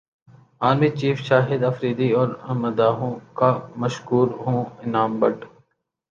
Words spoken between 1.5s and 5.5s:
افریدی اور مداحوں کا مشکور ہوں انعام بٹ